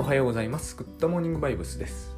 [0.00, 0.76] おはようございます。
[0.76, 2.14] グッドモーニングバイブスです。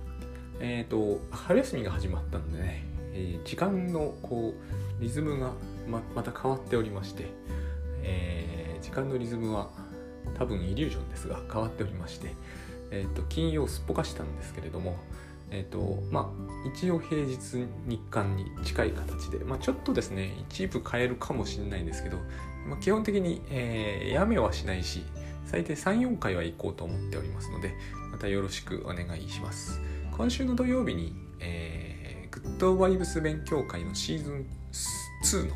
[0.61, 2.85] えっ、と、春休みが始まったんでね、
[3.15, 4.53] えー時間のこ
[5.01, 5.53] う、リズムが
[5.89, 7.25] ままた変わっておりまして、
[8.03, 9.71] えー時間のリズムは
[10.39, 12.35] 多分イリュージョンですが変わっておりまして、
[12.91, 14.99] えっ、と、金曜すっぽかしたんですけれども、
[15.51, 22.19] えっ、と、まあ、一応平日日間に近い形で、まあ、ちょっとですね、一部変えるかもしれないんですけど、
[22.69, 25.03] まあ、基本的に、えーやめはしないし、
[25.51, 27.75] 最低3、4回は行こうと思っておりますので、
[28.13, 29.81] またよろしくお願いします。
[30.17, 34.47] 今週の土曜日に、えーグッドバイブス勉強会のシーズン
[35.25, 35.55] 2の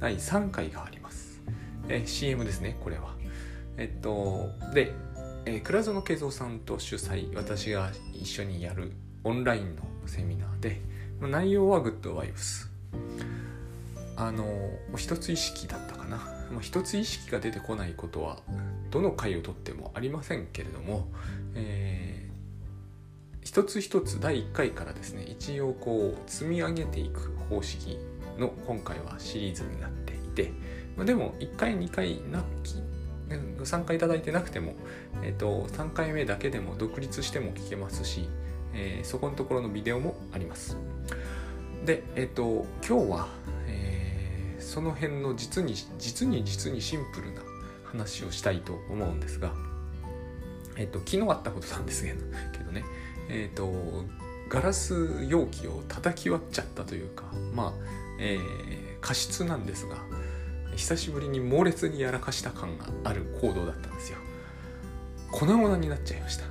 [0.00, 1.42] 第3回があります。
[1.88, 3.16] えー CM ですね、これは。
[3.76, 4.92] えっと、で、
[5.46, 8.92] えー倉園慶三さんと主催、私が一緒にやる
[9.24, 10.80] オンラインのセミナーで、
[11.20, 12.70] 内容はグッドバイブス。
[14.14, 14.46] あの、
[14.96, 16.20] 一つ意識だったかな。
[16.60, 18.38] 一つ意識が出てこないことは、
[18.94, 21.08] どの回をとってもありませんけれども、
[21.54, 22.24] えー
[23.42, 27.98] 一つ一つ第1回からですね一応こう積み上げていく方式
[28.38, 30.50] の今回はシリーズになっていて、
[30.96, 32.76] まあ、でも1回2回なき
[33.58, 34.72] ご参加いただいてなくても、
[35.22, 38.28] えっと3回目だけでも独立しても聞けますし、
[38.72, 40.78] えーそこのところのビデオもあります。
[41.84, 43.28] でえっ、と今日は、
[43.66, 47.42] えーその辺の実に実に実にシンプルな
[47.94, 49.52] 話をしたいと思うんですが
[50.76, 52.84] えっ、と昨日あったことなんですけどね。
[53.28, 54.04] えっ、と
[54.48, 57.72] ガラス容器を叩き割っちゃったというかまあ、
[58.18, 59.96] えー過失なんですが
[60.76, 64.18] 久しぶりに猛烈にやらかした感がある行動だったんですよ。
[65.30, 66.44] 粉々になっちゃいました。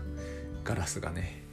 [0.63, 1.43] ガラスがね。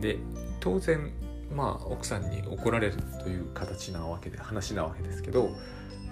[0.00, 0.18] で
[0.58, 1.12] 当然
[1.54, 5.54] まあ奥さんに怒られるという形なわけで話なわけですけど、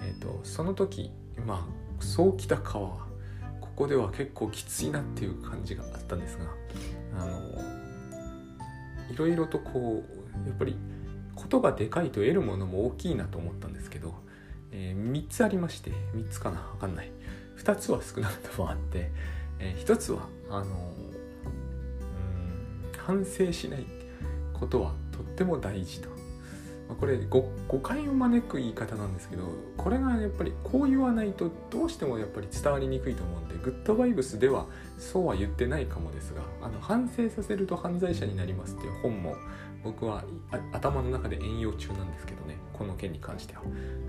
[0.01, 1.11] えー、とその時
[1.45, 3.10] まあそうきた皮は
[3.81, 6.45] こでは結構きついなっていう感じがあったんですが
[7.17, 7.39] あの
[9.11, 10.03] いろいろとこ
[10.45, 10.75] うやっぱり
[11.35, 14.13] ことがでかいと得るものも大きいなと思ったんですけど、
[14.71, 17.11] え3つありまして3つかな分かんない
[17.57, 19.09] 2つは少なくともあって、
[19.57, 21.47] え1つはあのう
[22.29, 23.85] ん反省しない
[24.53, 26.20] ことはとっても大事と。
[26.95, 27.43] これ誤
[27.81, 29.43] 解を招く言い方なんですけど
[29.77, 34.65] これがやっぱりこう言わないとどうしてもやっぱり伝わりにくいと思うんでグッドバイブスでは
[34.97, 39.35] そうは言ってないかもですがあの反省させると犯罪者になりますっていう本も
[39.83, 40.23] 僕は
[40.73, 43.61] 頭の中で援用中なんですけどねこの件に関しては。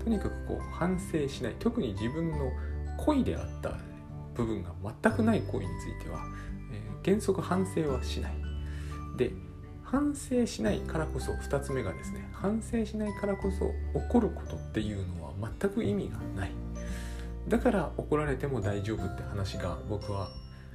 [0.03, 1.55] とにかくこう反省しない。
[1.59, 2.51] 特に自分の
[2.97, 3.77] 恋であった
[4.35, 4.71] 部分が
[5.01, 6.19] 全くない行為については、
[6.71, 8.33] えー原則反省はしない。
[9.17, 9.31] で
[9.93, 16.51] 反省しないからこそ2つ目がですね反省しないからこそ怒ることっていうのは全く意味がない。
[17.47, 20.29] だから怒られても大丈夫って話が僕は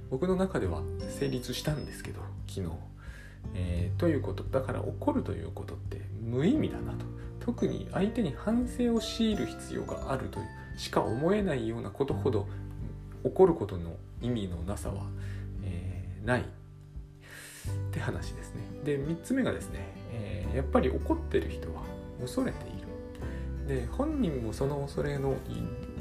[0.08, 0.82] 僕の中では
[1.18, 2.72] 成立したんですけど昨日、
[3.54, 4.44] えーということ。
[4.44, 7.04] だから怒るということって無意味だなと。
[7.40, 12.46] 特に相手に反省を強いる必要があるというしか思えないようなことほど
[13.24, 15.06] 怒ることの意味のなさは、
[15.64, 16.44] えーない。
[17.88, 18.62] って話ですね。
[18.84, 19.80] で3つ目がですね、
[20.12, 21.82] えーやっぱり怒ってる人は
[22.20, 23.80] 恐れている。
[23.80, 25.34] で本人もその恐れの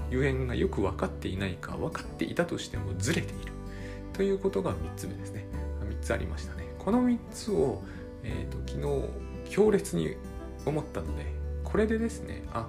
[0.09, 3.52] ゆえんがよく分かっていないか分かっていたとしてもずれている。
[4.14, 5.46] ということが3つ目ですね。
[5.81, 6.64] 3つありましたね。
[6.80, 7.84] この3つを、
[8.24, 8.81] えー、と昨
[9.46, 10.16] 日強烈に
[10.66, 11.25] 思ったので
[11.64, 12.68] これでですねあ、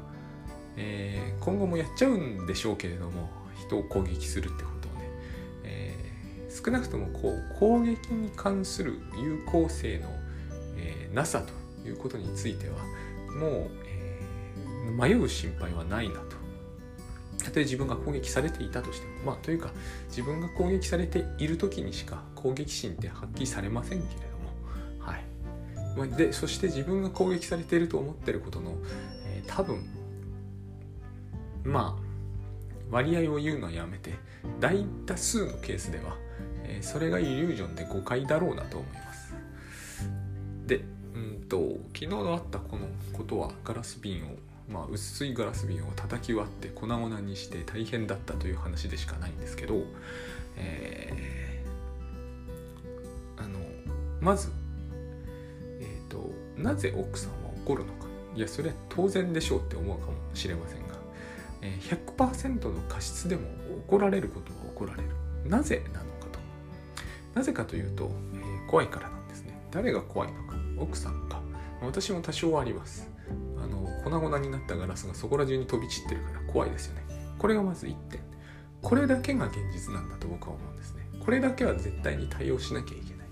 [0.76, 4.77] えー今後もやっちゃうんでしょうけれども人を攻撃するってこと、
[6.64, 10.08] 少なくともこう攻撃に関する有効性の、
[10.76, 12.76] えーなさということについては
[13.40, 16.36] もう、えー迷う心配はないなと。
[17.44, 19.70] たとえ自分が攻撃されていたとしてもまあというか
[20.08, 24.50] 自分が攻撃されている時にしか攻撃心って発揮されませんけれども
[24.98, 25.16] は
[26.06, 26.16] い。
[26.16, 28.74] でそして自分が攻撃されていると思っていることの、
[29.26, 29.86] えー多分
[31.64, 32.02] まあ
[32.90, 34.14] 割合を言うのはやめて
[34.60, 36.16] 大多数のケースでは、
[36.68, 39.34] えそれがイリュージョンで誤解だろうなと思います。
[40.66, 40.84] で
[41.14, 44.36] うんと昨日のあったこのことはガラス瓶を
[44.70, 49.82] まあ薄いガラス瓶を叩き割って粉々にして大変だったという話でしかないんですけど、
[50.56, 51.38] えー
[53.40, 53.60] あの
[54.20, 54.50] まず
[55.80, 58.08] えっ、となぜ奥さんは怒るのか。
[58.34, 60.94] いやそれは当然でしょうって思うかもしれませんが、
[61.62, 63.42] え100%の過失でも
[63.88, 65.08] 怒られることは怒られる。
[65.48, 66.07] なぜなの
[67.38, 69.58] なぜかというと、えー怖いからなんですね。
[69.70, 70.56] 誰が怖いのか。
[70.76, 71.40] 奥さんか。
[71.80, 73.08] 私も多少あります。
[73.56, 77.02] あの粉々になったガラスがそこら中に飛び散ってるから怖いですよね。
[77.38, 78.20] これがまず1点。
[78.82, 81.08] これだけが現実なんだと僕は思うんですね。
[81.24, 83.28] これだけは絶対に対応しなきゃいけない。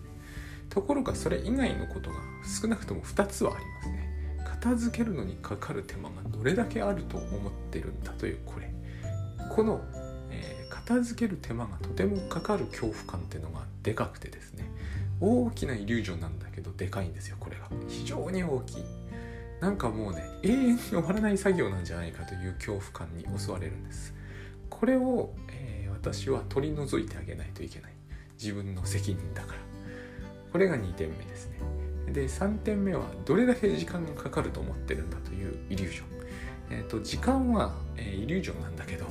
[0.71, 2.17] ところがそれ以外のことが
[2.63, 4.39] 少なくとも2つはありますね。
[4.47, 8.73] 片付けるのにかかる手間がどれだけあると思ってるんだというこれ。
[9.51, 9.83] この、
[10.31, 14.69] えー、片付ける手間がとてもかかる恐怖感っていうのがあるでかくてですね
[15.21, 17.69] 大きなイリュージョンなんだけどでかいんですよこれが。
[17.89, 18.85] 非常に大きい。
[19.61, 24.13] なんかもうね永遠に終わらない作業なんじゃないかという恐怖感に襲われるんです。
[24.69, 27.93] これを、えー、私は取り除いてあげないといけない。
[28.39, 29.59] 自分の責任だから。
[30.53, 31.61] これが2点目ですね。
[32.13, 36.07] で3点目はどれだけ時間がかかると思ってるんだというイリュージョン、
[36.71, 39.07] えーと、時間は、えー、イリュージョンなんだけど、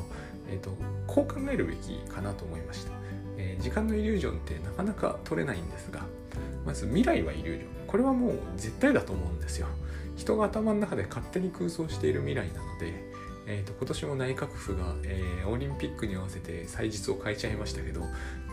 [0.50, 0.71] えーと、
[1.07, 2.92] こう考えるべきかなと思いました、
[3.38, 6.01] えー、時間のイリュージョンってなかなか取れないんですが
[6.65, 7.88] まず未来はイリュージョン。
[7.88, 9.68] これはもう絶対だと思うんですよ。
[10.18, 12.94] 人が頭の中で勝手に空想している未来なので、
[13.47, 18.01] えーと、今年も内閣府が、えー、オリンピックに合わせて祭日を変えちゃいましたけど、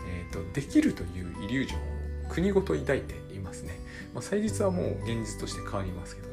[0.07, 3.79] えーと、できるというイリュージョンを国ごと抱いていますね、
[4.13, 6.32] まあ、祭日はもう現実として変わりますけど、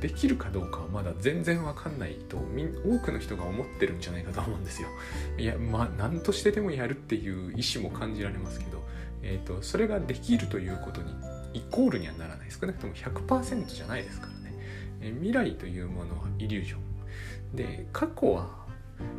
[0.00, 4.88] できるかどうかはまだ全然わかんないと多くの人が思ってるんじゃないかと思うんですよ。
[5.38, 8.82] いやまあ何としてでもやるっていう意思も感じられますけど、
[9.22, 11.12] えー、とそれができるということに
[11.54, 14.54] イコールにはならない少なくとも100%じゃないですからね、
[15.00, 17.56] え未来というものはイリュージョン。
[17.56, 18.66] で過去は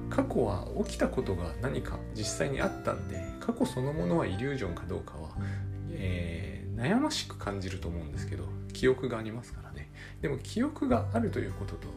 [0.10, 5.30] 過去は起きたことが何か実際にあったんで過去そのものはイリュージョンかどうかは、
[5.92, 9.67] えー、悩ましく感じると思うんですけど記憶がありますから。
[10.22, 11.88] でも記憶があるということと、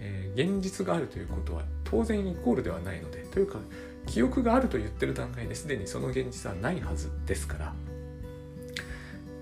[0.00, 3.58] えー、現実があるということは当然イコールではないのでというか
[4.06, 7.74] 記憶があると言ってる段階ですでにその現実はないはずですから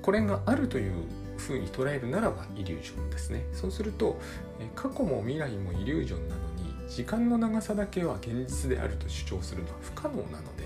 [0.03, 0.93] これがあるという
[1.39, 3.45] ふうに捉えるならばイリュージョンですね。
[3.53, 4.21] そうすると
[4.75, 6.43] 過去も未来もイリュージョンなの
[6.85, 10.65] に時間の長さだけは現実であると主張するのは不可能なので、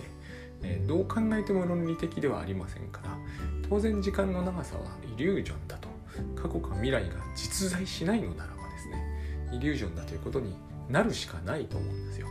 [0.62, 3.17] えどう考えても論理的ではありませんから
[3.69, 5.77] 当然時間の長さはイリュージョンだ
[6.37, 9.05] 過去か未来が実在しないのならばですね
[9.53, 10.55] イリュージョンだということに
[10.88, 12.26] なるしかないと思うんですよ。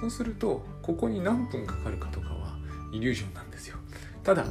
[0.00, 2.58] そうするとここに何分かかるかとかは
[2.92, 3.76] イリュージョンなんですよ。
[4.22, 4.44] ただ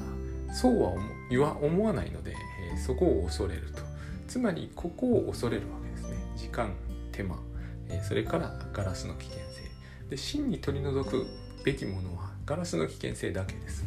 [0.53, 2.33] そうは思わないので、
[2.73, 3.81] え、そこを恐れると。
[4.25, 6.17] つまりここを恐れるわけですね。
[6.37, 6.73] 時間
[7.11, 7.37] 手間、
[7.89, 9.45] え、それからガラスの危険性。
[10.09, 11.25] で真に取り除く
[11.65, 13.83] べきものはガラスの危険性だけです。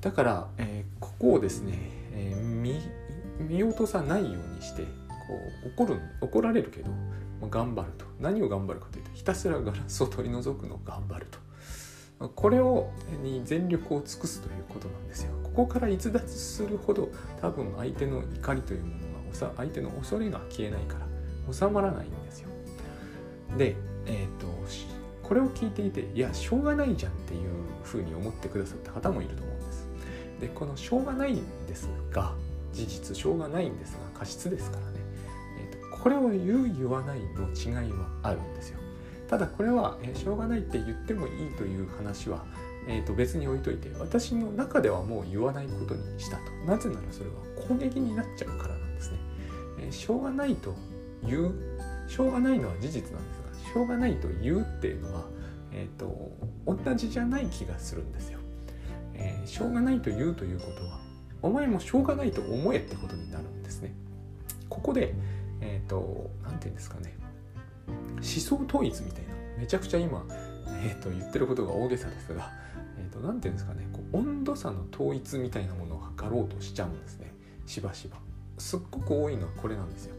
[0.00, 1.76] だから、えー、ここをですね、
[2.12, 2.80] え見
[3.38, 4.88] 見落とさないようにしてこ
[5.64, 6.90] う怒る怒られるけど、
[7.40, 11.26] まあ、頑張ると何を頑張るかというとひたすらガラスを取り除くのを頑張る
[12.18, 12.90] とこれを
[13.22, 15.32] に全力を尽くすということなんですよ。
[15.42, 17.10] ここから逸脱するほど
[17.40, 22.48] 多分相手の怒りというものが相手の恐れが消えないから収まらないんですよ。
[23.58, 24.46] で、えっ、ー、と
[25.22, 27.50] これを聞いていていやしょうがないじゃんっていう
[27.82, 29.88] ふうに思ってくださった方もいると思うんです。
[30.40, 32.34] でこのしょうがないんですが
[32.76, 35.00] 事実しょうがないんですが過失ですからね、
[35.58, 38.78] えーと、これを言う言わないの違いはあるんですよ。
[39.28, 42.44] ただこれは、えー、しょうがないって言ってもいいという話は、
[42.86, 46.42] えー、と別に置いといて私の中ではもう言わないことにしたと。
[46.66, 47.36] なぜならそれは
[47.68, 49.18] 攻撃になっちゃうからなんですね、
[49.80, 50.74] えー、しょうがないと
[51.24, 51.54] 言う
[52.08, 55.24] しょうがないのは事実なんですがしょうがないと言うっていうのは、
[55.72, 56.30] えーと、
[56.66, 58.38] 同じじゃない気がするんですよ、
[59.14, 61.00] えー、しょうがないと言うということは
[61.42, 63.94] お前もしょうがないと思えってことになるんですね。
[64.68, 65.14] ここで
[65.60, 67.16] えっ、ー、と何て言うんですかね。
[68.16, 69.34] 思想統一みたいな。
[69.58, 70.22] めちゃくちゃ今、
[70.84, 72.50] えーと、言ってることが大げさですが
[72.96, 73.88] 何、えーと、て言うんですかね。
[73.92, 77.32] こう温度差の統一みたいなものを測ろうとしちゃうんですね。
[77.66, 78.18] しばしば。
[78.58, 80.14] すっごく多いのはこれなんですよ、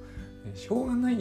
[0.45, 1.17] え、しょうがない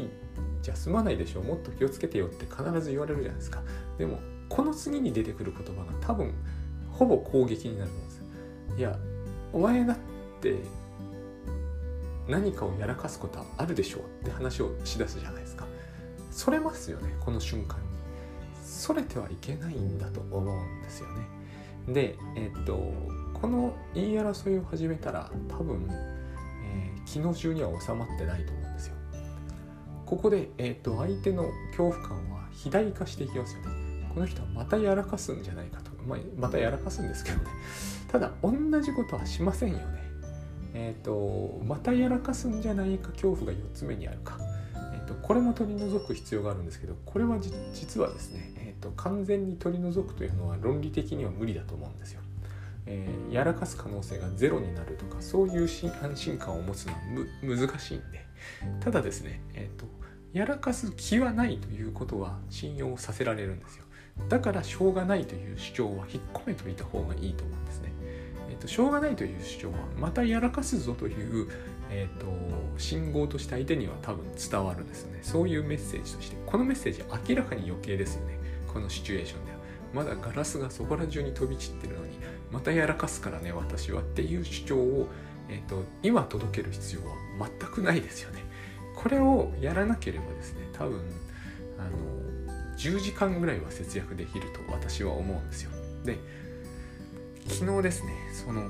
[0.61, 1.45] じゃ済まないでしょう。
[1.45, 3.63] もっと気をつけてよって必ず言われるじゃないですか。
[3.99, 6.33] でもこの次に出てくる言葉が多分
[6.91, 8.23] ほぼ攻撃になるんです。
[8.77, 8.99] いや
[9.53, 9.97] お前だっ
[10.41, 10.57] て
[12.29, 15.67] 何かをやらかすことはあるでしょうって話をしだすじゃないですか。
[16.31, 17.87] それますよねこの瞬間に。
[18.63, 21.27] それてはいけないんだと思うんですよね。
[21.89, 22.93] でえっと
[23.35, 25.89] この言い争いを始めたら多分、
[26.65, 28.95] えー、昨日中には収まってないと思うんですよ。
[30.05, 34.09] ここで、えっと相手の恐怖感は肥大化していきますよね。
[34.15, 37.45] この人はまたやらかすんじゃないかと、まあ、またやらかすんですけどね。
[38.09, 39.85] ただ同じことはしませんよね。
[40.75, 44.39] えっ、とまたやらかすんじゃないか恐怖が4つ目にあるか。
[45.07, 47.39] と、これも取り除く必要があるんですけどこれは
[47.73, 52.21] 実はですね、えーと、完全に取り除くというのは論理的には無理だと思うんですよ。
[52.89, 56.99] えー、やらかす可能性がゼロになるとかそういう安心感を持つのは
[57.43, 58.27] 難しいんで。
[58.81, 59.87] ただですね、えーと、
[60.33, 63.86] やらかす気はないということは信用させられるんですよ。
[64.29, 67.93] だからしょうがないという主張は引っ込めといた方がいいと思うんですね。
[68.49, 71.49] えーと、しょうがないという主張はまたやらかすぞという、
[71.91, 72.27] えーと、
[72.79, 75.19] 信号として相手には多分伝わるんですね。
[75.23, 76.37] そういうメッセージとして。
[76.47, 78.39] このメッセージ明らかに余計ですよね。
[78.67, 79.59] このシチュエーションでは。
[79.95, 82.19] まだガラスがそこら中に飛び散ってるのに
[82.53, 85.09] またやらかすからね私はっていう主張を、
[85.49, 87.17] えーと、と今届ける必要は
[87.61, 88.45] 全くないですよね。
[88.95, 91.01] これをやらなければですね多分
[91.79, 92.16] あの
[92.77, 95.71] 10時間ぐらいは節約できると私は思うんですよ。
[96.05, 96.19] で
[97.49, 98.69] 昨日ですねその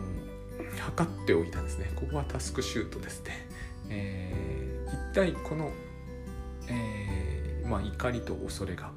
[0.78, 1.90] 測っておいたんですね。
[1.96, 3.48] ここはタスクシュートですね、
[3.88, 5.70] えー、一体この、
[6.68, 8.90] えー、まあ、怒りと恐れが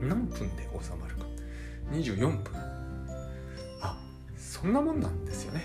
[0.00, 1.26] 何分で収まるか。
[1.92, 2.42] 24分。
[3.80, 3.98] あ
[4.36, 5.62] そんなもんなんですよね、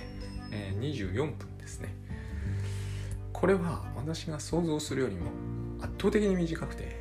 [0.51, 1.95] えー、24分ですね。
[3.33, 5.31] これは私が想像するよりも
[5.79, 7.00] 圧倒的に短くて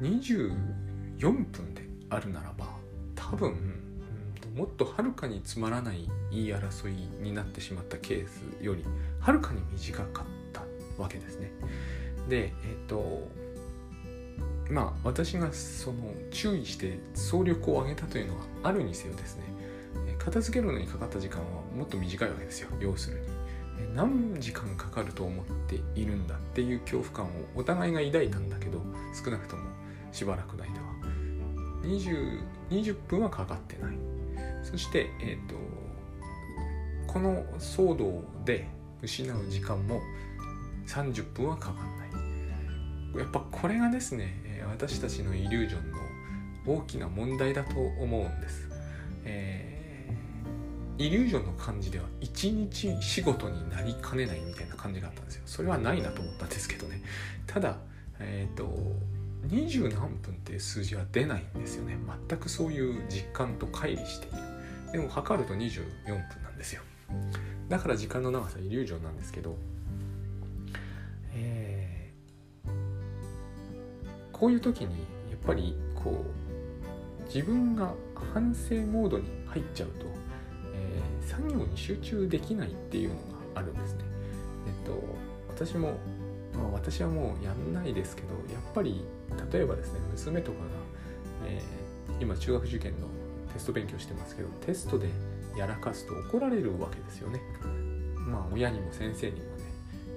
[0.00, 2.66] 24分であるならば
[3.14, 3.56] 多分、
[4.54, 8.84] もっとはるかにつまらない言い争いになってしまったケースより
[9.20, 10.62] はるかに短かった
[11.02, 11.50] わけですね。
[12.28, 13.28] でえっ、と
[14.70, 19.44] まあ私がその注意して総力を上げたというのはあるにせよですね
[20.18, 23.36] 片付けるのにかかった時間はもっと短いわけですよ要するに。
[23.94, 28.80] 何時間かかると思っているんだっていう恐怖感をお互いが抱いたんだけど
[29.12, 29.62] 少なくとも
[30.16, 30.86] しばらくの間は。
[31.82, 33.96] 20, 20分はかかってない。
[34.62, 35.54] そして、えーと、
[37.06, 38.66] この騒動で
[39.02, 40.00] 失う時間も
[40.86, 43.18] 30分はかかんない。
[43.18, 45.98] やっぱこれがですね私たちのイリュージョンの
[46.66, 48.68] 大きな問題だと思うんです、
[49.24, 55.42] えー、イリュージョンの感じでは一日仕事になりかねないみたいな感じがあったんですよ。
[55.46, 57.02] それはないなと思ったんですけどね。
[57.46, 57.76] ただ
[58.18, 58.64] えっ、ー、と
[59.48, 61.96] 20何分っていう数字は出ないんですよね。
[62.28, 64.36] 全くそういう実感と乖離している。
[64.92, 66.82] でも測ると24分なんですよ。
[67.68, 69.56] だから時間の長さイリュージョンなんですけど、
[71.34, 72.70] えー、
[74.32, 74.94] こういう時に
[75.30, 77.92] やっぱりこう自分が
[78.32, 80.06] 反省モードに入っちゃうと、
[80.74, 83.20] えー、作業に集中できないっていうのが
[83.56, 84.04] あるんですね。
[84.66, 85.02] えっと
[85.48, 85.98] 私も
[86.54, 89.04] まあ、私はもうやんないですけどやっぱり
[89.52, 90.64] 例えばですね娘とかが、
[91.46, 93.08] えー、今中学受験の
[93.52, 95.08] テスト勉強してますけどテストで
[95.56, 97.40] やらかすと怒られるわけですよね。
[98.16, 99.66] まあ親にも先生にもね。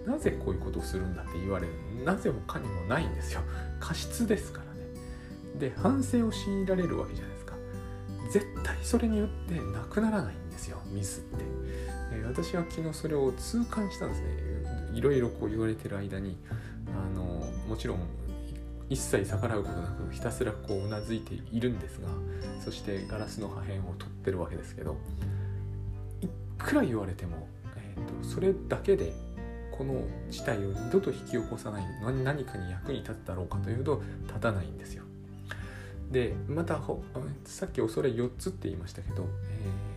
[0.05, 1.73] なぜこういうことをするんだって言われる。
[2.03, 3.41] なぜもかにもないんですよ。
[3.79, 4.87] 過失ですからね。
[5.57, 7.55] で反省を強いられるわけじゃないですか。
[8.31, 11.43] 絶対それによってなくならないんですよミスって、
[12.13, 14.48] えー、私は昨日それを痛感したんですね。
[14.93, 16.37] いろいろこう言われてる間に
[16.87, 17.23] あの
[17.67, 17.99] もちろん
[18.89, 22.07] 一切逆らうことなくひたすらこううなずいているんですが
[22.63, 24.97] そしてガラスの破片を取ってるわけですけど
[26.21, 26.27] い
[26.57, 29.13] くら言われても、えーと、それだけで
[29.71, 35.03] この事態を二度と引き起こさない何かに役に立つだろうかというと立たないんですよ。
[36.11, 36.81] でまた
[37.45, 39.88] さっき恐れ4つって言いましたけど、えー、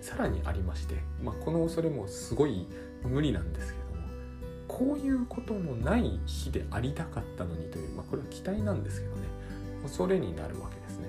[0.00, 2.66] さらにありまして、まあ、この恐れもすごい
[3.02, 4.06] 無理なんですけども
[4.68, 9.22] こういうことのない日でありたかったのにという、まあ、これは期待なんですけどね
[9.82, 11.08] 恐れになるわけですね。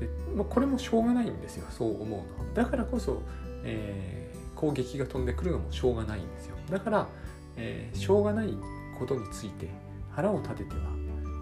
[0.00, 3.22] で、まあ、これもしょうがないんですよそう思うのだからこそ、
[3.64, 6.56] えー、攻撃が飛んでくるのもしょうがないんですよ。
[6.70, 7.08] だから、
[7.56, 8.54] えー、しょうがない
[8.98, 9.68] ことについて
[10.10, 10.80] 腹を立てては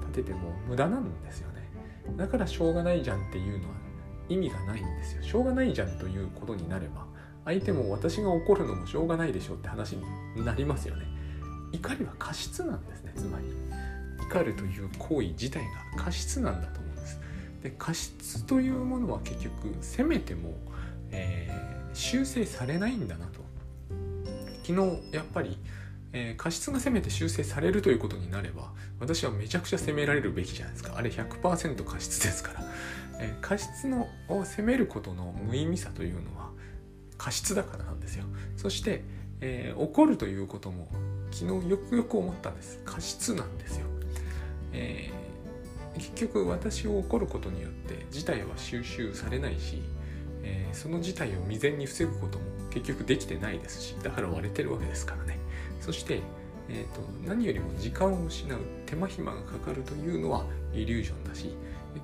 [0.08, 1.68] 立てても無駄なんですよね。
[2.16, 3.74] だからしょうがないじゃんっていうのは
[4.28, 5.22] 意味がないんですよ。
[5.22, 7.06] しょうがないじゃんということになれば
[7.44, 11.06] 相手も私が怒るのもしょうがないでしょうって話になりますよね。
[11.72, 13.44] 怒りは過失なんですねつまり。
[14.30, 15.62] 怒るという行為自体
[15.96, 17.20] が過失なんだと思うんです。
[17.62, 20.54] で過失というものは結局責めても、
[21.10, 23.44] えー、修正されないんだなと。
[24.66, 25.58] 昨日やっぱり、
[26.14, 30.94] えー、過失が責めて修正されるということになれば私はめちゃくちゃ責められるべきじゃないですか。
[30.96, 32.64] あれ100%過失ですから、
[33.40, 36.50] 過失のを責めることの無意味さというのは
[37.16, 38.24] 過失だからなんですよ。
[38.56, 39.02] そして、
[39.40, 40.88] えー、怒るということも
[41.30, 42.80] 昨日よくよく思ったんです。
[42.84, 43.86] 過失なんですよ、
[44.72, 49.82] えー、結局私を怒ることによって事態は収集されないし、
[50.42, 55.38] えー、その事態を未然に防ぐことも結局できてないですしだから割れてるわけですからね。
[55.80, 56.20] そして、
[56.68, 61.54] えーと、何よりも時間を失う手間暇がかかるというのはイリュージョンだし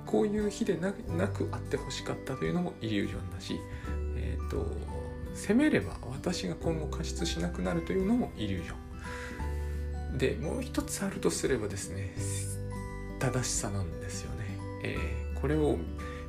[0.05, 0.91] こういう日でな
[1.27, 3.59] くあってほしかったというのもイリュージョンだし、
[4.17, 4.65] えーと
[5.33, 8.73] 責めれば私が今後過失しなくなるというのもイリュージョ
[10.15, 10.17] ン。
[10.17, 12.13] でもう一つあるとすればですね
[13.19, 14.45] 正しさなんですよね、
[14.83, 15.77] えー、これを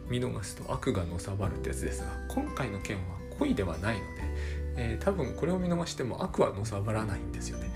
[0.09, 3.03] 見逃すと悪がのさばるってやつですが今回の件は
[3.39, 4.07] 恋ではないので、
[4.77, 7.71] えー、多分これを見逃しても悪はのさばらないんですよね。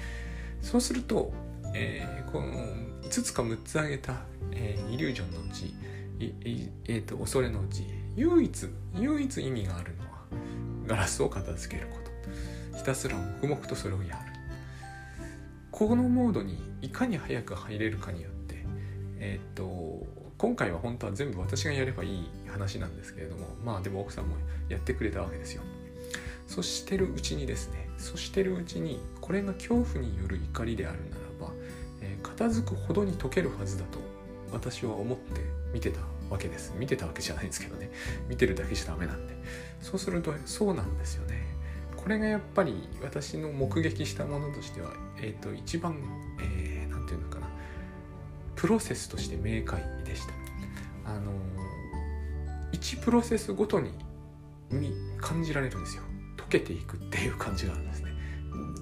[0.62, 1.33] そうすると、
[1.75, 2.52] えー、この
[3.06, 4.14] 5つか6つ挙げた、
[4.52, 5.75] えー、イリュージョンのうち
[6.18, 7.84] えーと、恐れのうち
[8.16, 10.10] 唯一唯一意味があるのは
[10.86, 11.98] ガラスを片付けるこ
[12.72, 12.78] と。
[12.78, 14.32] ひたすら黙々とそれをやる。
[15.70, 18.64] このモードにいかに早く入れるかによって
[19.18, 20.06] えっ、ー、と
[20.38, 24.36] 今回は本当は全部私がやればいい話なんですけれどもまあでも奥さんも
[24.70, 25.62] やってくれたわけですよ。
[26.46, 31.25] そしてるうちにですねそしてるうちにこれが恐怖による怒りであるなら、
[32.37, 33.99] 片付くほどに解けるはずだと
[34.52, 35.40] 私は思って
[35.73, 36.00] 見てた
[36.31, 36.75] わけです。
[36.76, 37.90] 見てたわけじゃないんですけどね。
[38.28, 39.35] 見てるだけじゃダメなんで。
[39.81, 41.43] そうするとそうなんですよね。
[41.97, 45.95] これがやっぱり私の目撃したものとしては、えーと、一番
[46.38, 47.49] 何、えー、て言うのかな。
[48.55, 50.33] プロセスとして明快でした。
[51.11, 53.93] あのー、1プロセスごとに
[55.21, 56.02] 感じられるんですよ。
[56.37, 58.05] 溶けていくっていう感じがあるんです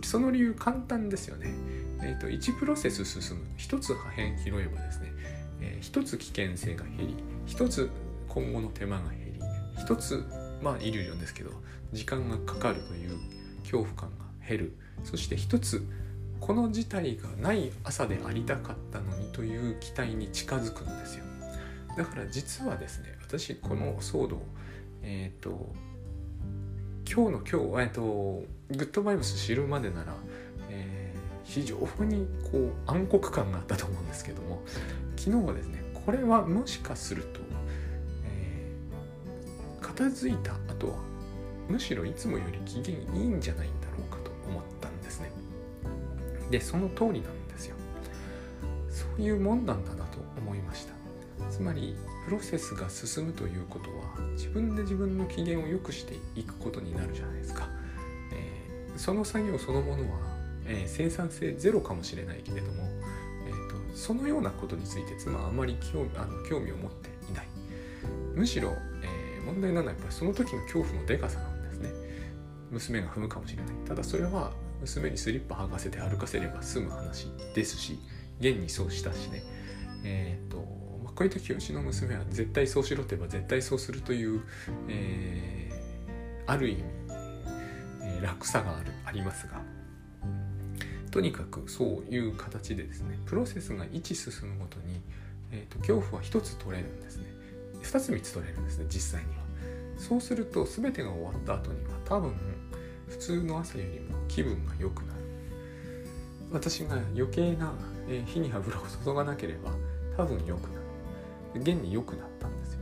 [0.02, 1.54] その理由簡単ですよね。
[2.02, 3.45] えーと、1プロセス進む。
[3.59, 5.12] 1つ破片拾えばですね
[5.61, 7.14] えー、一つ危険性が減り
[7.47, 7.90] 一つ
[8.28, 9.40] 今後の手間が減り
[9.81, 10.25] 一つ
[10.62, 11.50] まあイリュージョンですけど
[11.93, 13.19] 時間がかかるという
[13.62, 14.76] 恐怖感が減る。
[15.04, 15.87] そして一つ
[16.40, 21.25] この事態がない朝でありたかったのにという期待に近づくんですよ。
[21.97, 24.43] だから実はですね私この騒動
[25.02, 25.73] えっ、ー、と
[27.11, 30.14] 今日の今日、えっ、ー、とグッドバイブス知るまでなら、
[30.71, 34.62] えー、非常にこう暗黒感があったと思うんですけども
[35.16, 37.40] 昨日はですねこれはもしかすると、
[38.25, 40.94] えー、片付いた後は
[41.68, 45.30] むしろいつもより機嫌いいんじゃないんだろうかと思ったんですね。
[46.50, 47.76] でその通りなんですよ。
[48.90, 50.92] そういうもんなんだなと思いました。
[51.50, 57.68] つまりプロセスが進むということは自分で自分の機嫌を良くしていくことになるじゃないですか、
[58.96, 60.18] その作業そのものは、
[60.66, 62.85] えー、生産性ゼロかもしれないけれども
[63.46, 67.48] えー、とそのようなことについて妻はあまり興あの興味を持っていない。
[68.35, 68.70] むしろ、
[69.02, 71.90] えー、問題なのはやっぱりその時の恐怖のでかさなんですね。
[72.70, 73.74] 娘が踏むかもしれない。
[73.87, 77.98] ただそれは娘にスリッパ履かせて歩かせれば済む話ですし
[78.40, 79.42] 現にそうしたしね。
[80.04, 80.57] えっ、ー、と、
[81.02, 84.42] まあ、こういう時うちの娘は絶対そうしろって言えば絶対そうするという、
[84.88, 86.85] えー、ある意味、
[88.25, 89.61] 楽さがあるありますが
[91.11, 95.01] とにかくそういう形でですねプロセスが1進むごとに、
[95.53, 97.27] えーと、恐怖は1つ取れるんですね。
[97.83, 99.45] 2つ3つ取れるんですね実際には。
[99.97, 102.35] そうすると全てが終わった後には多分
[103.07, 105.21] 普通の朝よりも気分が良くなる。
[106.51, 107.73] 私が余計な、
[108.09, 109.71] え、火に油を注がなければ
[110.17, 110.81] 多分良くな
[111.55, 111.61] る。
[111.61, 112.81] 現に良くなったんですよ。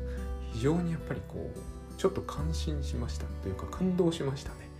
[0.53, 3.27] 非常にやっぱりこうちょっと感心しました。
[3.43, 4.72] というか感動しましたね。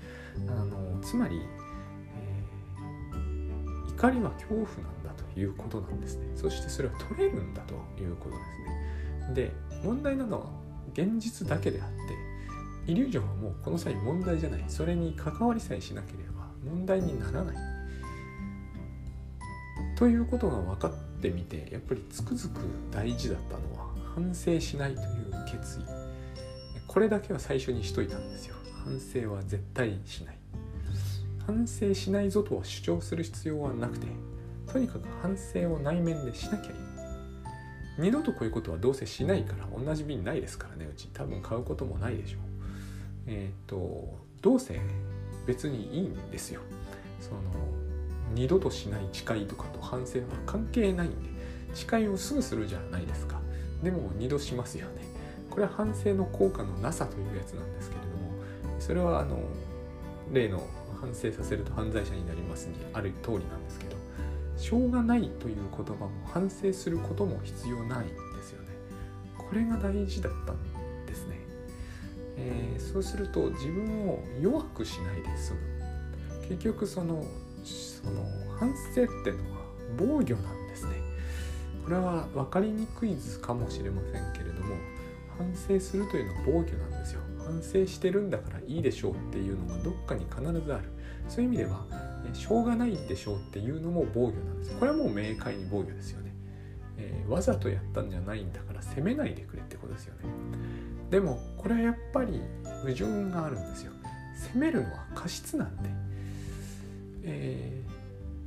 [0.49, 1.41] あのつまり
[3.89, 6.27] 怒りは恐怖なんだということなんですね。
[6.35, 8.43] そしてそれは取れるんだということで
[9.25, 9.35] すね。
[9.35, 9.53] で
[9.85, 10.47] 問題なのは
[10.93, 11.89] 現実だけであっ
[12.87, 14.65] てイリュージョンはもうこの際問題じゃない。
[14.69, 17.57] それに関わりさえしなければ問題にならない。
[19.97, 25.07] ということが分かってみてやっぱりつくづく大事だったのは反省しないという
[25.49, 25.85] 決意。
[26.89, 28.57] これだけは最初にしといたんですよ。
[28.85, 30.39] 反省は絶対しない。
[31.47, 34.07] 反省しないぞとは主張する必要はなくて
[34.73, 36.77] とにかく反省を内面でしなきゃいい。
[37.99, 41.09] 二度とこういうことはどうせしないから同じ便ないですからねうち。
[41.13, 42.41] 多分買うこともないでしょう。
[43.27, 44.81] えっ、ー、とどうせ
[45.47, 46.61] 別にいいんですよ。
[47.21, 47.41] その
[48.35, 51.31] 二度としない誓いとかと反省は関係ないんで
[51.75, 53.41] 誓いをすぐするじゃないですか。
[53.83, 55.03] でも二度しますよね。
[55.51, 58.32] これは反省の効果のなさというやつなんですけれども
[58.83, 59.39] それはあの
[60.33, 60.67] 例の
[61.01, 63.97] 反省させると犯罪者になりますにある通りなんですけど
[64.57, 68.69] しょうがないという言葉も反省することも必要ないんですよね。
[69.39, 71.37] これが大事だったんですね、
[72.37, 75.61] えー、そうすると自分を弱くしないで済む。
[76.49, 77.25] 結局その
[77.65, 78.25] その
[78.59, 79.59] 反省っていうのは
[79.97, 80.97] 防御なんですね。
[81.85, 84.77] これは分かりにくい図かもしれませんけれども
[85.39, 87.22] 反省するというのは防御なんですよ。
[87.53, 90.85] 反省してるんだからいいでしょうっていうのがどっかに必ずある。
[91.29, 91.85] そういう意味では
[92.33, 94.77] しょうがないでしょうっていうのも防御なんです。
[94.79, 96.33] これはもう明快に防御ですよね、
[96.97, 100.21] えー、わざとやったんじゃないんだから責めないでくれってことですよね。
[101.11, 102.41] でもこれはやっぱり
[102.83, 103.93] 矛盾があるんですよ。
[104.37, 105.91] 責めるのは過失なんで、
[107.25, 107.83] え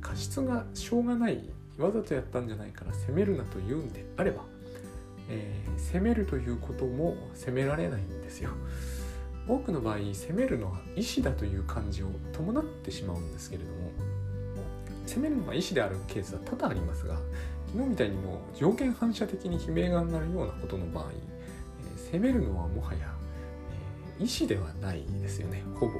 [0.00, 4.44] 過失がしょうがないわざとやったんじゃないから責めるなと言うんであれば
[5.28, 8.50] えー、攻めるということも責められないんですよ。
[9.48, 13.92] 多くの場合攻めるのは意志だという感じを伴ってしまうんですけれども
[15.06, 17.16] 攻めるのが意志であるケースは多々ありますが
[17.68, 22.98] 昨日みたいにもう条件反射的に悲鳴が鳴るようなことの場合、えー、攻めるのはもはや、
[24.18, 25.92] えー、意志ではないですよねほぼ。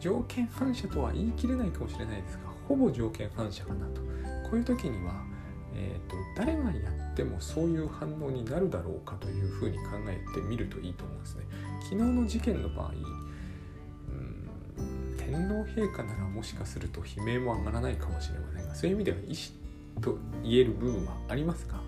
[0.00, 4.00] 条件反射とは言い切れないかもしれないですがほぼ条件反射かなと。
[4.00, 5.24] こういう時には、
[5.74, 11.44] えーと、誰がやってもそういう反応になるだろうかというふうに考えてみるといいと思うんですね。
[11.82, 12.92] 昨日の事件の場合
[14.08, 21.80] うん天皇陛下ならもしかすると悲鳴も上がらないかもしれませんがそういう意味では意思と言える部分はありますが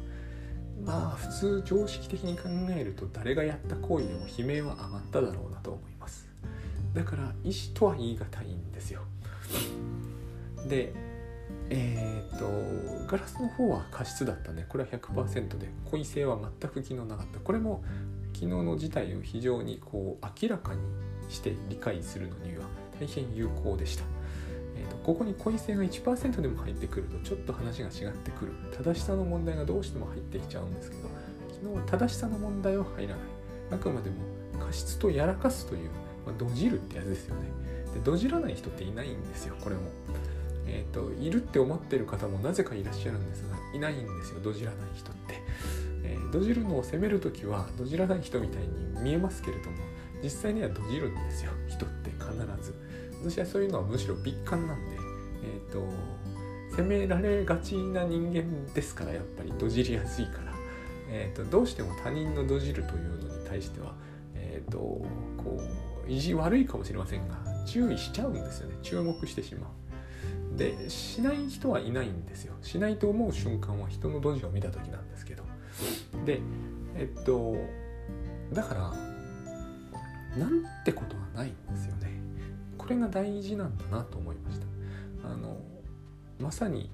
[0.84, 6.28] まあ普通常識的に考えると誰がやった行為でも悲鳴は上がっただろうなと思います。
[6.94, 9.02] だから意思とは言い難いんですよ。
[10.68, 10.92] で
[11.70, 14.66] えー、っとガラスの方は過失だったね。
[14.68, 15.68] これは100%で。
[15.90, 17.40] 故意性は全く機能なかった。
[17.40, 17.82] これも
[18.34, 20.80] 昨日の事態を非常にこう明らかに
[21.28, 22.64] して理解するのには
[23.00, 24.04] 大変有効でした、
[24.76, 28.52] えーと、ここに故意性が1%でも入ってくるとちょっと話が違ってくる。
[28.76, 31.08] 正しさの問題がどうしても入ってきちゃうんですけど
[31.48, 33.18] 昨日は正しさの問題は入らない。
[33.70, 34.16] あくまでも
[34.58, 35.90] 過失とやらかすという、
[36.26, 37.42] まあ、どじるってやつですよね。
[37.94, 39.82] でどじらない人っていないんですよこれも
[40.66, 45.42] えーと、いるって思ってる方もなぜかいらっしゃるんですがいないんですよどじらない人って、
[46.02, 48.68] えー、どじるのを責める時はどじらない人みたいに
[49.02, 49.76] 見えますけれども
[50.22, 52.74] 実際にはどじるんですよ人って必ず。
[53.22, 54.96] 私はそういうのはむしろ敏感なんで
[55.42, 55.88] えっ、ー、と
[56.70, 60.52] 責められがちな人間ですからやっぱりどじりやすいから、
[61.08, 63.94] えーと、どうしても他人のどじるというのに対しては
[64.34, 65.06] えっ、ー、とこ
[66.06, 68.76] う意地悪いかもしれませんが注意しちゃうんですよね。
[68.82, 69.70] 注目してしまう。
[70.56, 72.54] でしない人はいないんですよ。
[72.62, 75.44] しないと思う瞬間は人のドジを見た時なんですけど。
[76.24, 76.40] で
[76.96, 77.56] えっと
[78.52, 78.94] だから
[80.38, 82.20] なんてことはないんですよね。
[82.78, 84.66] これが大事なんだなと思いました。
[85.28, 85.56] あの
[86.38, 86.90] まさに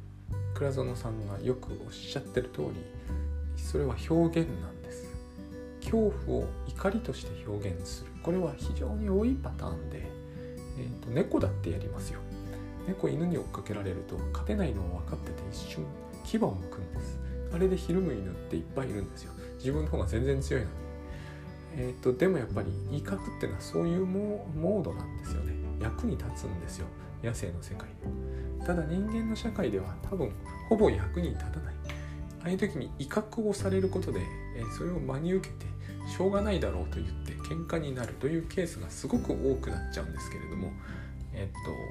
[0.55, 2.71] 倉園さんがよくおっしゃってる通り
[3.57, 5.07] それは表現なんです。
[5.81, 8.11] 恐怖を怒りとして表現する。
[8.23, 10.03] これは非常に多いパターンで、
[10.79, 12.21] えーと猫だってやりますよ。
[12.91, 15.85] 猫犬に追っかけられると勝てないのを分かってて一瞬
[16.25, 17.21] 牙を剥くんです。
[17.53, 19.33] あれでひるむ犬っていっぱいいるんですよ。
[19.59, 20.73] 自分の方が全然強いのに。
[21.77, 25.53] えっ、とでもやっぱり威嚇っていうのはそういうモードなんですよね。
[25.81, 26.87] 役に立つんですよ。
[27.23, 30.33] 野生の世界でただ人間の社会では多分
[30.69, 31.75] ほぼ役に立たない。
[32.43, 34.21] ああいう時に威嚇をされることで、
[34.57, 35.67] え、それを真に受けて
[36.09, 40.73] しょうがないだろうと言って喧嘩になるというケースがすごく多くなっちゃうんですけれども
[41.35, 41.90] えっ、と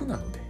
[0.00, 0.40] 威嚇なので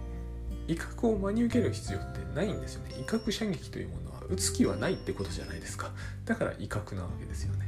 [0.67, 2.95] 威嚇を真に受ける必要ってないんですよね。
[2.99, 5.91] 威嚇射撃というものは撃つ気はないってことじゃないですか。
[6.25, 7.67] だから威嚇なわけですよね。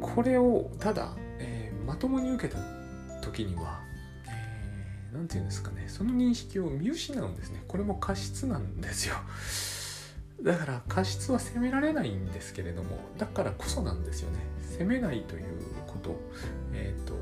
[0.00, 2.60] これをただ、えー、まともに受けた
[3.22, 3.80] 時には
[5.12, 5.84] 何、えー、て言うんですかね。
[5.88, 7.62] その認識を見失うんですね。
[7.66, 9.14] これも過失なんですよ。
[10.42, 14.38] だから過失は責められないんですけれどもだからこそなんですよね。
[14.70, 15.42] 責めないという
[15.86, 16.20] こと。
[16.74, 17.14] えっ、ー、と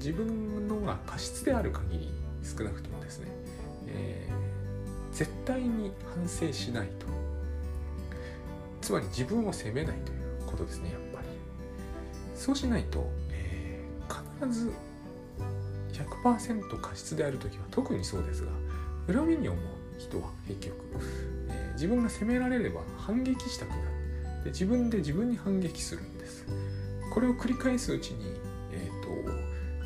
[0.00, 2.10] 自分のが過失である限り
[2.42, 3.28] 少なくともですね、
[3.86, 7.06] えー、絶対に反省しないと。
[8.80, 11.28] つまり自分を責めないということですねやっぱり。
[12.34, 14.72] そうしないと、えー、必ず
[15.92, 18.50] 100%過失である時は特にそうですが
[19.12, 19.62] 恨みに思う
[19.98, 20.76] 人は結局、
[21.50, 23.82] えー、自分が責められれば反撃したくなる。
[24.44, 26.46] で自分で自分に反撃するんです。
[27.12, 28.40] これを繰り返すうちに
[28.72, 29.30] えー、と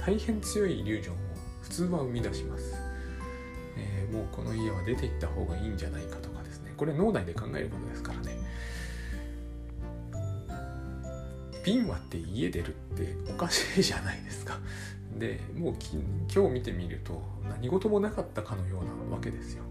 [0.05, 1.19] 大変強いイリュージョンを
[1.63, 2.75] 普通は生み出します、
[3.79, 6.75] えー、もうこの家は出て行った方がいいんじゃないかとかですね。
[6.77, 8.37] これ脳内で考えることですからね。
[11.65, 14.59] 瓶割って家出るっておかしいじゃないですか。
[15.19, 15.75] でもう
[16.31, 19.63] 今日見てみると何事もなかったかのようなわけですよ。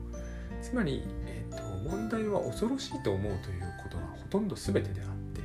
[0.63, 5.41] つまり、えーと、問題は恐ろしいと思うということがほとんど全てであって、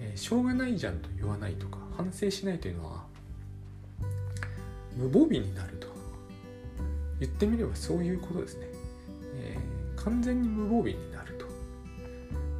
[0.00, 3.10] えー、しょうがないじゃんと言わないとか反省しないというのは
[4.96, 5.88] 無防備になると。
[7.20, 8.66] 言ってみればそういうことですね、
[9.36, 11.46] えー、完全に無防備になると、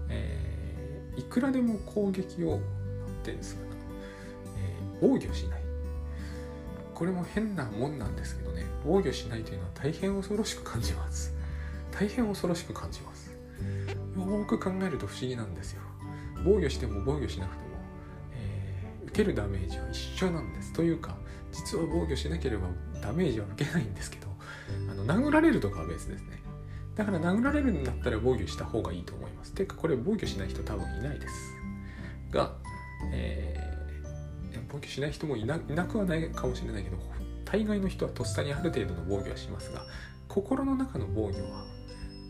[0.09, 2.61] えー、いくらでも攻撃を
[3.23, 3.63] ってんですか、
[4.59, 5.63] えー、防御しない。
[6.95, 8.65] これも変なもんなんですけどね。
[8.85, 11.35] 防御しないというのは大変恐ろしく感じます。
[11.91, 13.33] 大変恐ろしく感じます。
[14.17, 15.83] よく考えると不思議なんですよ。
[16.45, 17.69] 防御しても防御しなくても、
[18.35, 20.73] えー、受けるダメージは一緒なんです。
[20.73, 21.17] というか
[21.73, 22.69] 実は防御しなければ
[23.01, 24.27] ダメージは受けないんですけど
[24.91, 26.43] あの殴られるとかは別ですね。
[26.95, 29.53] だから殴られるんだったら防御した方がいいと思います。
[29.53, 31.35] てかこれ防御しない人多分いないです。
[32.31, 32.53] が、
[33.11, 36.99] えー、防御しない人もいないなくはないかもしれないけど
[37.47, 39.87] 大概の人はとっさにある程度の防御はしますが
[40.29, 41.65] 心の中の防御は、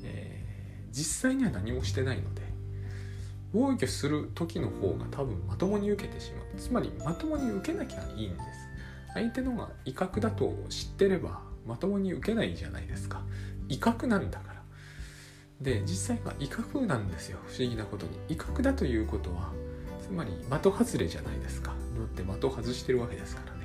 [0.05, 2.43] えー、実際には何もしてないので
[3.53, 6.45] 防御する時の方が多分まともに受けてしまう。
[6.57, 8.62] つまりまともに受けなきゃいいんです。
[9.15, 13.23] 相手のが威嚇だと知ってればまともに受けないじゃないですか。
[13.69, 14.63] 威嚇なんだから。
[15.61, 17.39] で実際は威嚇なんですよ。
[17.47, 18.13] 不思議なことに。
[18.29, 19.53] 威嚇だということは
[20.01, 21.71] つまり的外れじゃないですか。
[21.71, 23.63] だって的外してるわけですからね。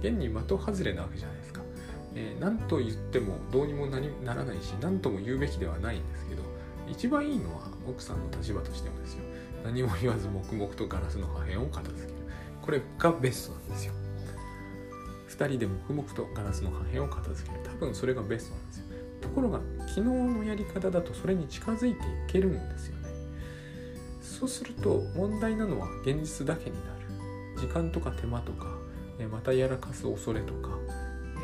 [0.00, 1.60] 現に的外れなわけじゃないですか、
[2.14, 6.42] えー、何と言ってもどうにもなならないし何とも言うべきではないんですけど
[6.88, 9.22] 一番いいのは奥さんの立場としてもですよ。
[9.64, 12.14] 何も言わず黙々とガラスの破片を片付ける。
[12.60, 13.92] これがベストなんですよ。
[15.42, 17.62] 2人で黙々とガラスの破片を片付ける。
[17.64, 18.84] 多分それがベストなんですよ。
[19.20, 23.08] ところが昨日のやり方だとそれに近づいていけるんですよね。
[24.20, 27.02] そうすると問題なのは現実だけになる。
[27.60, 28.66] 時間とか手間とか
[29.30, 30.70] またやらかす恐れとか、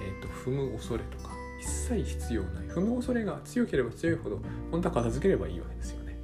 [0.01, 1.31] えーと、踏む恐れとか
[1.61, 2.67] 一切必要ない。
[2.67, 6.19] 踏む恐れが強ければ強いほど本当は片付ければいいわけですよね。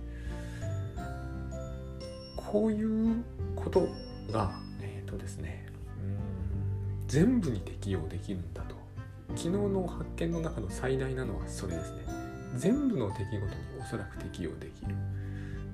[2.36, 3.24] こういう
[3.56, 3.88] こと
[4.30, 5.63] がえっ、ー、とですね
[7.14, 8.74] 全部に適用できるんだと。
[9.36, 11.98] 昨日の発見の中の最大なのはそれですね。
[12.56, 13.40] 全部の出来事に
[13.80, 14.96] おそらく適用できる。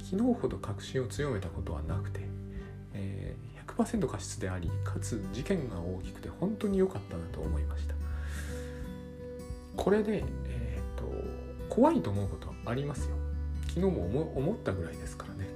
[0.03, 2.21] 昨日ほど確信を強めたことはなくて、
[2.93, 7.95] えー、100%過失でありかつ事件が大きくて本当に良かったなと思いました。
[9.79, 13.17] これで、えーと、怖いと思うことはありますよ。
[13.69, 15.49] 昨日も思ったぐらいですからね。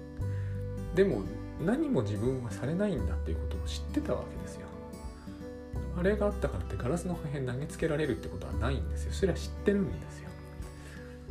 [0.94, 1.24] でも
[1.62, 4.63] 何も自分はされないんだっていうことを知ってたわけですよ。
[5.96, 9.12] あれがあったからってガラスの破片投げつけられるってことはないんですよ。
[9.12, 10.30] それは知ってるんですよ。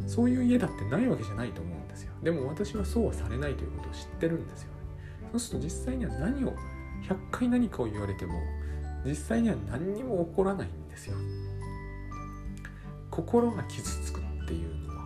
[0.08, 2.14] そういう家だってないわけじゃないと思うんですよ。
[2.24, 4.70] でも私はそうはされないということを知ってるんですよ。
[4.70, 4.74] ね
[5.32, 6.54] そうすると実際には何を
[7.08, 8.34] 100回何かを言われても
[9.06, 11.16] 実際には何にも起こらないんですよ。
[13.12, 15.04] 心が傷つくっていうのは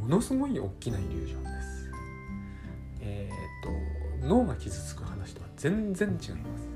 [0.00, 1.90] ものすごい大きなイリュージョンです。
[3.00, 6.69] えっ、と脳が傷つく話とは全然違います。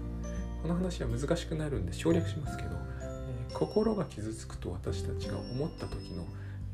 [0.65, 2.71] この話は難しくなるんで省略しますけど、
[3.03, 6.25] えー、心が傷つくと私たちが思った時の、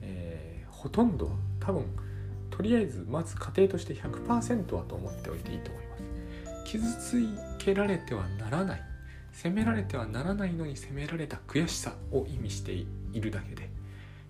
[0.00, 1.87] えー、ほとんどは多分
[2.50, 6.03] とりあえずまず家庭として100%はと思っておいていいと思います。
[6.66, 7.18] 傷つ
[7.59, 8.83] けられてはならない
[9.33, 13.70] 責められてはならないのに責められた悔しさを意味しているだけで、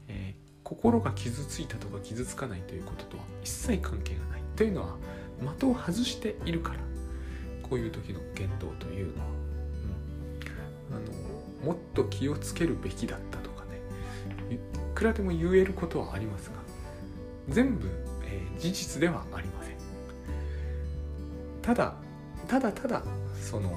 [0.09, 4.42] えー、心が傷ついたとか傷つかないということとは一切関係がない。
[4.57, 4.96] というのは
[5.59, 6.79] 的を外しているから
[7.68, 9.39] こういう時の言動というのは。
[10.90, 10.94] あ
[11.64, 13.81] のもっと気をつけるべきだったとかね。
[14.55, 14.59] い
[14.94, 16.57] くらでも言えることはありますが
[17.48, 17.88] 全部、
[18.24, 19.76] えー、事実ではありません。
[21.62, 21.94] ただ
[22.48, 23.03] ただただ
[23.40, 23.72] その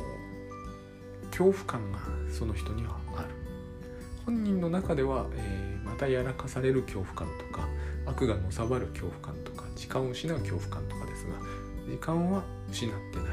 [1.28, 2.00] 恐怖感が
[2.32, 3.30] その人にはある。
[4.26, 7.68] 本人の中では、えー、またやらかされる恐怖感とか
[8.06, 11.34] 悪がのさばる恐怖感とか時間を失う恐怖感とかですが
[11.90, 13.33] 時間は失ってな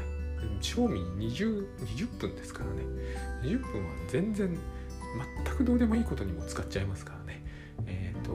[0.61, 2.83] 賞味 20, 20分ですからね。
[3.43, 4.57] 20分は全然
[5.45, 7.43] 全くどうでもいいことにも使っちゃいますからね。
[7.85, 8.31] えっ、ー、と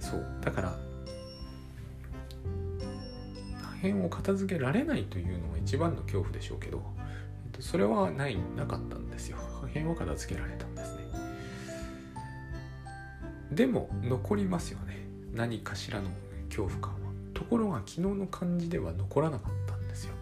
[0.00, 0.26] そう。
[0.42, 0.78] だから
[3.62, 6.82] 破片を片付けられないというのが一番の恐怖でしょうけど、
[7.46, 9.38] えー、とそれはないなかったんですよ。
[9.60, 11.02] 破片を片付けられたんですね。
[13.52, 14.98] でも残りますよね。
[15.34, 16.10] 何かしらの
[16.48, 17.01] 恐怖感。
[17.32, 20.14] ところが昨日の感じでは残らなかったんですよ。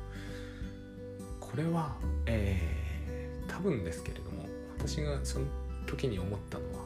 [1.40, 1.96] これは、
[2.26, 4.46] えー、多分ですけれども
[4.78, 5.46] 私がその
[5.86, 6.84] 時に思ったのは、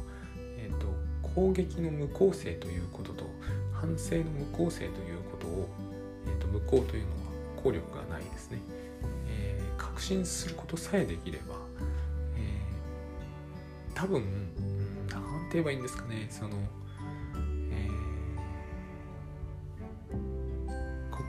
[0.59, 0.87] えーと、
[1.35, 3.27] 攻撃の無効性ということと
[3.73, 5.69] 反省の無効性ということを、
[6.27, 7.15] えーと、無効というのは
[7.63, 8.59] 効力がないですね、
[9.29, 11.57] えー、確信することさえできれば、
[12.37, 14.23] えー、多分
[15.11, 16.27] 何て言えばいいんですかね。
[16.31, 16.57] その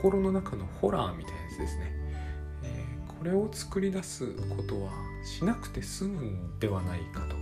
[0.06, 1.92] 心の中のホラーみたいなやつですね、
[2.62, 4.92] えー、これを作り出すことは
[5.26, 7.36] しなくて済むんではないかと。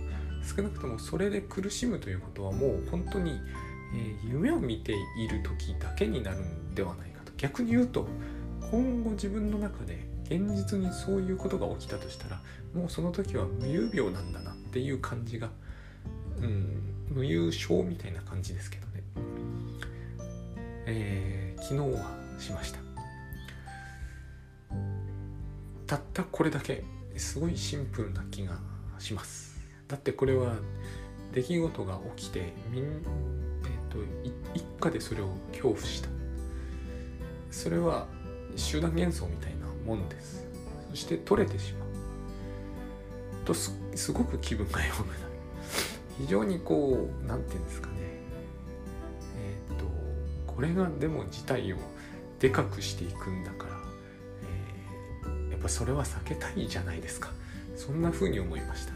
[0.56, 3.32] 少なくともそれで苦しむということはもう本当に、
[3.94, 7.32] えー、夢を見ている時だけになるんではないかと。
[7.36, 8.06] 逆に言うと
[8.70, 12.40] 今後自分の中で現実にそういうことが起きたとしたら
[12.74, 15.50] もうその時は無有病なんだなっていう感じが、
[16.40, 19.02] うん、無有症みたいな感じですけどね、
[20.86, 22.78] えー、昨日はしました。
[25.86, 26.82] たったこれだけ
[27.16, 28.58] すごいシンプルな気が
[28.98, 29.56] します。
[29.88, 30.54] だってこれは
[31.32, 33.98] 出来事が起きてみん、えーと、
[34.54, 36.08] 一家でそれを恐怖した。
[37.50, 38.06] それは
[38.56, 40.46] 集団幻想みたいなもんです。
[40.90, 41.88] そして取れてしまう。
[43.44, 43.72] とす
[44.12, 45.20] ごく気分が良くなる。
[46.18, 47.94] 非常にこう何て言うんですかね。
[49.36, 49.84] えっ、ー、と
[50.46, 51.76] これがでも事態を
[52.44, 53.70] でかくしていくんだから、
[55.24, 57.30] えー、やっぱそれは避けたいじゃないですか。
[57.74, 58.92] そんな風に思いました。